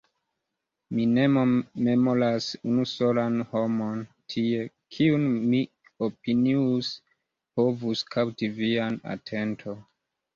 Mi 0.99 1.03
ne 1.15 1.23
memoras 1.87 2.45
unu 2.69 2.85
solan 2.91 3.35
homon 3.51 3.99
tie, 4.35 4.63
kiun 4.95 5.27
mi 5.51 5.59
opinius 6.07 6.89
povus 7.61 8.03
kapti 8.17 8.51
vian 8.57 8.97
atenton. 9.17 9.79